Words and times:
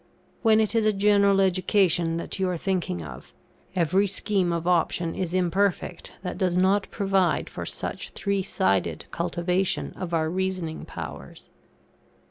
When 0.41 0.59
it 0.59 0.73
is 0.73 0.83
a 0.87 0.91
general 0.93 1.39
education 1.41 2.17
that 2.17 2.39
you 2.39 2.49
are 2.49 2.57
thinking 2.57 3.03
of, 3.03 3.35
every 3.75 4.07
scheme 4.07 4.51
of 4.51 4.65
option 4.65 5.13
is 5.13 5.31
imperfect 5.31 6.11
that 6.23 6.39
does 6.39 6.57
not 6.57 6.89
provide 6.89 7.51
for 7.51 7.67
such 7.67 8.09
three 8.09 8.41
sided 8.41 9.05
cultivation 9.11 9.93
of 9.95 10.11
our 10.11 10.27
reasoning 10.27 10.85
powers. 10.85 11.51